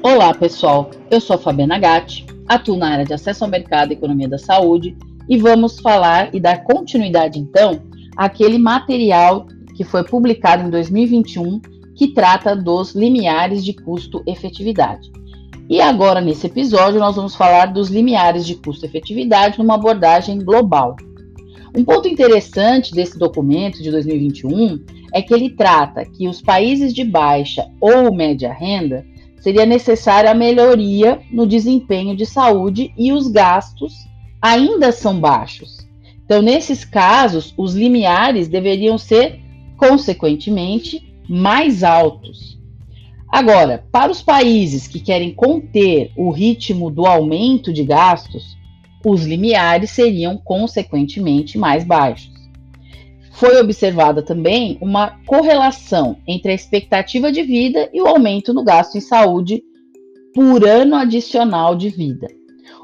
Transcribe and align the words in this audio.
Olá, 0.00 0.32
pessoal. 0.32 0.90
Eu 1.10 1.20
sou 1.20 1.34
a 1.34 1.38
Fabiana 1.38 1.76
Gatti, 1.76 2.24
atuo 2.46 2.76
na 2.76 2.88
área 2.88 3.04
de 3.04 3.12
acesso 3.12 3.42
ao 3.42 3.50
mercado 3.50 3.90
e 3.90 3.94
economia 3.94 4.28
da 4.28 4.38
saúde 4.38 4.96
e 5.28 5.36
vamos 5.36 5.80
falar 5.80 6.32
e 6.32 6.38
dar 6.38 6.62
continuidade 6.62 7.40
então 7.40 7.82
àquele 8.16 8.58
material 8.58 9.48
que 9.76 9.82
foi 9.82 10.04
publicado 10.04 10.62
em 10.62 10.70
2021 10.70 11.60
que 11.96 12.08
trata 12.14 12.54
dos 12.54 12.94
limiares 12.94 13.64
de 13.64 13.72
custo-efetividade. 13.72 15.10
E 15.68 15.80
agora, 15.80 16.20
nesse 16.20 16.46
episódio, 16.46 17.00
nós 17.00 17.16
vamos 17.16 17.34
falar 17.34 17.66
dos 17.66 17.90
limiares 17.90 18.46
de 18.46 18.54
custo-efetividade 18.54 19.58
numa 19.58 19.74
abordagem 19.74 20.38
global. 20.38 20.94
Um 21.76 21.84
ponto 21.84 22.06
interessante 22.06 22.94
desse 22.94 23.18
documento 23.18 23.82
de 23.82 23.90
2021 23.90 24.80
é 25.12 25.20
que 25.20 25.34
ele 25.34 25.50
trata 25.50 26.04
que 26.04 26.28
os 26.28 26.40
países 26.40 26.94
de 26.94 27.02
baixa 27.02 27.68
ou 27.80 28.14
média 28.14 28.52
renda 28.52 29.04
seria 29.40 29.66
necessária 29.66 30.30
a 30.30 30.34
melhoria 30.34 31.20
no 31.30 31.46
desempenho 31.46 32.16
de 32.16 32.26
saúde 32.26 32.92
e 32.96 33.12
os 33.12 33.28
gastos 33.28 33.92
ainda 34.40 34.92
são 34.92 35.20
baixos. 35.20 35.86
Então, 36.24 36.42
nesses 36.42 36.84
casos, 36.84 37.54
os 37.56 37.74
limiares 37.74 38.48
deveriam 38.48 38.98
ser, 38.98 39.40
consequentemente, 39.76 41.14
mais 41.28 41.82
altos. 41.82 42.58
Agora, 43.30 43.84
para 43.92 44.10
os 44.10 44.22
países 44.22 44.86
que 44.86 45.00
querem 45.00 45.34
conter 45.34 46.12
o 46.16 46.30
ritmo 46.30 46.90
do 46.90 47.06
aumento 47.06 47.72
de 47.72 47.84
gastos, 47.84 48.56
os 49.04 49.24
limiares 49.24 49.90
seriam, 49.90 50.36
consequentemente, 50.36 51.56
mais 51.58 51.84
baixos. 51.84 52.37
Foi 53.38 53.56
observada 53.60 54.20
também 54.20 54.76
uma 54.80 55.16
correlação 55.24 56.16
entre 56.26 56.50
a 56.50 56.54
expectativa 56.56 57.30
de 57.30 57.44
vida 57.44 57.88
e 57.92 58.02
o 58.02 58.06
aumento 58.08 58.52
no 58.52 58.64
gasto 58.64 58.98
em 58.98 59.00
saúde 59.00 59.62
por 60.34 60.66
ano 60.66 60.96
adicional 60.96 61.76
de 61.76 61.88
vida. 61.88 62.26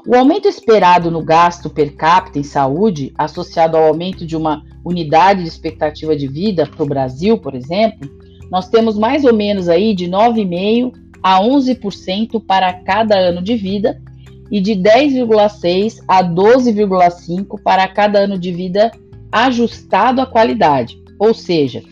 O 0.07 0.15
aumento 0.15 0.47
esperado 0.47 1.11
no 1.11 1.21
gasto 1.21 1.69
per 1.69 1.97
capita 1.97 2.39
em 2.39 2.43
saúde, 2.43 3.11
associado 3.17 3.75
ao 3.75 3.83
aumento 3.83 4.25
de 4.25 4.37
uma 4.37 4.63
unidade 4.85 5.41
de 5.41 5.49
expectativa 5.49 6.15
de 6.15 6.25
vida 6.25 6.65
para 6.65 6.83
o 6.83 6.87
Brasil, 6.87 7.37
por 7.37 7.53
exemplo, 7.53 8.09
nós 8.49 8.69
temos 8.69 8.97
mais 8.97 9.25
ou 9.25 9.33
menos 9.33 9.67
aí 9.67 9.93
de 9.93 10.07
9,5% 10.07 10.93
a 11.21 11.41
11% 11.41 12.41
para 12.45 12.71
cada 12.71 13.17
ano 13.17 13.41
de 13.41 13.57
vida 13.57 14.01
e 14.49 14.61
de 14.61 14.71
10,6% 14.71 16.01
a 16.07 16.23
12,5% 16.23 17.59
para 17.61 17.85
cada 17.89 18.19
ano 18.19 18.39
de 18.39 18.53
vida 18.53 18.89
ajustado 19.31 20.21
à 20.21 20.25
qualidade. 20.25 21.01
Ou 21.19 21.33
seja, 21.33 21.83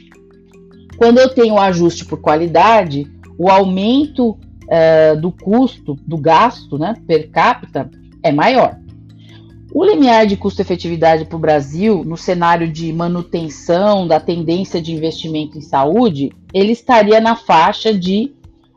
quando 0.97 1.19
eu 1.19 1.29
tenho 1.29 1.57
ajuste 1.57 2.05
por 2.05 2.21
qualidade, 2.21 3.07
o 3.37 3.49
aumento 3.49 4.31
uh, 4.31 5.19
do 5.19 5.31
custo, 5.31 5.97
do 6.05 6.17
gasto 6.17 6.77
né, 6.77 6.95
per 7.07 7.29
capita 7.29 7.89
é 8.21 8.31
maior. 8.31 8.77
O 9.73 9.83
limiar 9.83 10.27
de 10.27 10.37
custo-efetividade 10.37 11.25
para 11.25 11.35
o 11.35 11.39
Brasil, 11.39 12.03
no 12.05 12.15
cenário 12.15 12.71
de 12.71 12.93
manutenção 12.93 14.07
da 14.07 14.19
tendência 14.19 14.79
de 14.79 14.93
investimento 14.93 15.57
em 15.57 15.61
saúde, 15.61 16.31
ele 16.53 16.73
estaria 16.73 17.19
na 17.19 17.35
faixa 17.35 17.91
de 17.91 18.31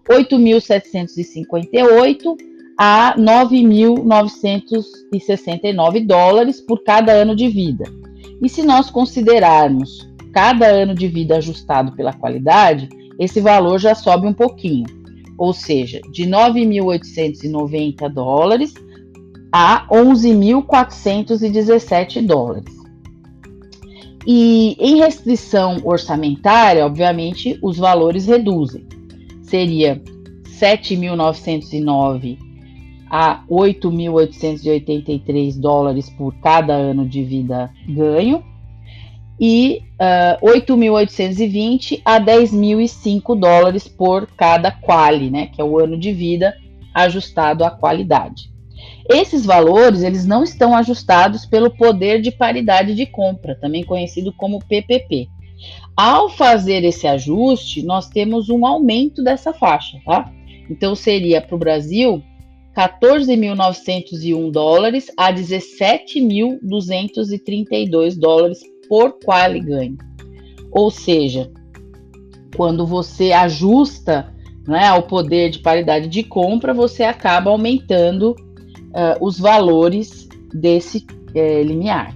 8.758 0.09 2.35
a 2.79 3.15
9.969 3.19 6.07
dólares 6.07 6.63
por 6.63 6.83
cada 6.83 7.13
ano 7.13 7.37
de 7.37 7.49
vida. 7.49 7.85
E 8.43 8.49
se 8.49 8.63
nós 8.63 8.89
considerarmos 8.91 10.09
cada 10.33 10.67
ano 10.67 10.95
de 10.95 11.09
vida 11.09 11.37
ajustado 11.37 11.93
pela 11.93 12.13
qualidade, 12.13 12.89
esse 13.19 13.41
valor 13.41 13.79
já 13.79 13.95
sobe 13.95 14.27
um 14.27 14.35
pouquinho, 14.35 14.87
ou 15.39 15.53
seja, 15.53 16.01
de 16.13 16.25
9.890 16.25 18.13
dólares 18.13 18.75
a 19.51 19.87
11.417 19.89 22.27
dólares. 22.27 22.77
E 24.27 24.77
em 24.79 24.97
restrição 24.97 25.79
orçamentária, 25.85 26.85
obviamente, 26.85 27.59
os 27.63 27.79
valores 27.79 28.27
reduzem. 28.27 28.85
Seria 29.43 30.03
7.909 30.61 32.46
a 33.11 33.43
8.883 33.49 35.59
dólares 35.59 36.11
por 36.11 36.35
cada 36.41 36.75
ano 36.75 37.09
de 37.09 37.23
vida 37.23 37.73
ganho 37.89 38.45
e 39.39 39.83
uh, 40.01 40.01
ah, 40.01 40.39
8.820 40.43 42.01
a 42.05 42.19
10.005 42.19 43.39
dólares 43.39 43.87
por 43.87 44.27
cada 44.29 44.71
quali, 44.71 45.31
né, 45.31 45.47
que 45.47 45.61
é 45.61 45.65
o 45.65 45.79
ano 45.79 45.99
de 45.99 46.13
vida 46.13 46.57
ajustado 46.95 47.65
à 47.65 47.71
qualidade. 47.71 48.51
Esses 49.09 49.45
valores 49.45 50.03
eles 50.03 50.27
não 50.27 50.43
estão 50.43 50.75
ajustados 50.75 51.47
pelo 51.47 51.71
poder 51.71 52.21
de 52.21 52.31
paridade 52.31 52.95
de 52.95 53.07
compra, 53.07 53.55
também 53.55 53.85
conhecido 53.85 54.33
como 54.33 54.65
PPP. 54.65 55.29
Ao 55.97 56.29
fazer 56.29 56.85
esse 56.85 57.07
ajuste, 57.07 57.83
nós 57.83 58.09
temos 58.09 58.49
um 58.49 58.67
aumento 58.67 59.23
dessa 59.23 59.53
faixa, 59.53 59.99
tá? 60.05 60.31
Então 60.69 60.95
seria 60.95 61.41
para 61.41 61.55
o 61.55 61.59
Brasil 61.59 62.23
14.901 62.77 64.51
dólares 64.51 65.11
a 65.17 65.33
17.232 65.33 68.19
dólares 68.19 68.61
por 68.87 69.19
quali 69.25 69.61
ganho. 69.61 69.97
Ou 70.71 70.91
seja, 70.91 71.51
quando 72.55 72.87
você 72.87 73.33
ajusta 73.33 74.31
né, 74.69 74.89
ao 74.89 75.05
poder 75.05 75.49
de 75.51 75.61
paridade 75.61 76.09
de 76.09 76.23
compra, 76.23 76.75
você 76.75 77.05
acaba 77.05 77.51
aumentando 77.51 78.33
uh, 78.33 79.17
os 79.23 79.39
valores 79.39 80.29
desse 80.53 80.99
uh, 80.99 81.63
limiar. 81.63 82.15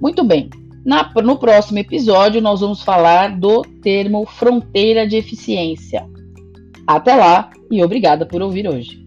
Muito 0.00 0.24
bem, 0.24 0.48
Na, 0.82 1.12
no 1.22 1.36
próximo 1.36 1.78
episódio 1.78 2.40
nós 2.40 2.60
vamos 2.60 2.82
falar 2.82 3.38
do 3.38 3.60
termo 3.82 4.24
fronteira 4.24 5.06
de 5.06 5.16
eficiência. 5.16 6.08
Até 6.86 7.14
lá 7.14 7.50
e 7.70 7.84
obrigada 7.84 8.24
por 8.24 8.40
ouvir 8.40 8.66
hoje. 8.66 9.03